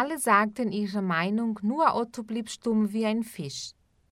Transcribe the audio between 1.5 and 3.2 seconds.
nur Otto blieb stumm wie